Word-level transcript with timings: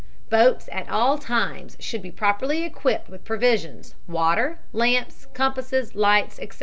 Boats 0.31 0.67
at 0.71 0.89
all 0.89 1.19
times 1.19 1.77
should 1.79 2.01
be 2.01 2.09
properly 2.09 2.63
equipped 2.63 3.07
with 3.07 3.23
provisions, 3.23 3.93
water, 4.07 4.57
lamps, 4.73 5.27
compasses, 5.35 5.93
lights, 5.93 6.39
etc. 6.39 6.59